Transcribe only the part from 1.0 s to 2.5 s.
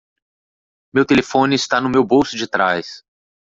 telefone está no meu bolso de